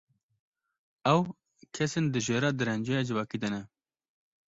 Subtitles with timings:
[1.11, 1.19] Ew,
[1.73, 3.61] kesên di jêra derenceya civakî de ne.